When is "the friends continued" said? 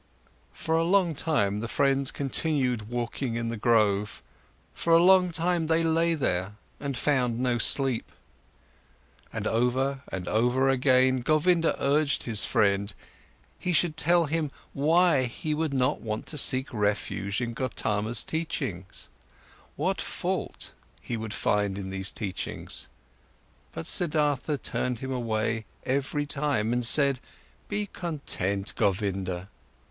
1.59-2.89